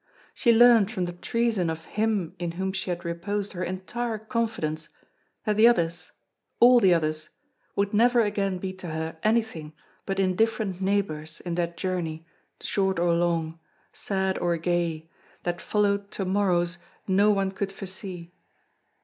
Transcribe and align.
She 0.33 0.51
learned 0.51 0.89
from 0.89 1.05
the 1.05 1.13
treason 1.13 1.69
of 1.69 1.85
him 1.85 2.33
in 2.39 2.53
whom 2.53 2.73
she 2.73 2.89
had 2.89 3.05
reposed 3.05 3.51
her 3.53 3.63
entire 3.63 4.17
confidence 4.17 4.89
that 5.45 5.57
the 5.57 5.67
others, 5.67 6.11
all 6.59 6.79
the 6.79 6.91
others, 6.91 7.29
would 7.75 7.93
never 7.93 8.19
again 8.21 8.57
be 8.57 8.73
to 8.73 8.87
her 8.87 9.19
anything 9.21 9.73
but 10.07 10.19
indifferent 10.19 10.81
neighbors 10.81 11.39
in 11.41 11.53
that 11.53 11.77
journey 11.77 12.25
short 12.61 12.97
or 12.97 13.13
long, 13.13 13.59
sad 13.93 14.39
or 14.39 14.57
gay, 14.57 15.07
that 15.43 15.61
followed 15.61 16.09
to 16.13 16.25
morrows 16.25 16.79
no 17.07 17.29
one 17.29 17.51
could 17.51 17.71
foresee. 17.71 18.33